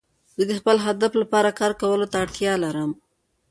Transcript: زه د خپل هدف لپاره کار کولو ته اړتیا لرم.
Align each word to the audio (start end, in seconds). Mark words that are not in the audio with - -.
زه 0.35 0.43
د 0.49 0.51
خپل 0.59 0.77
هدف 0.85 1.11
لپاره 1.21 1.57
کار 1.59 1.71
کولو 1.81 2.05
ته 2.11 2.17
اړتیا 2.23 2.53
لرم. 2.63 2.91